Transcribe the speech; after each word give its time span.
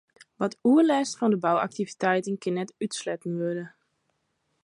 Wat 0.41 0.57
oerlêst 0.69 1.17
fan 1.19 1.33
'e 1.35 1.39
bouaktiviteiten 1.43 2.35
kin 2.43 2.53
net 2.57 2.75
útsletten 2.83 3.33
wurde. 3.39 3.65